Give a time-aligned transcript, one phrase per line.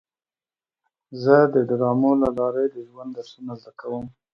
[1.23, 4.05] زه د ډرامو له لارې د ژوند درسونه زده کوم.